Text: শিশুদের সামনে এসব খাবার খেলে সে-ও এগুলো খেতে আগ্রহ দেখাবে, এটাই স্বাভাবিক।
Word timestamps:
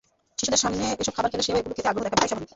শিশুদের 0.39 0.61
সামনে 0.63 0.83
এসব 1.01 1.13
খাবার 1.17 1.31
খেলে 1.31 1.45
সে-ও 1.47 1.59
এগুলো 1.61 1.75
খেতে 1.77 1.89
আগ্রহ 1.91 2.03
দেখাবে, 2.05 2.17
এটাই 2.19 2.29
স্বাভাবিক। 2.31 2.49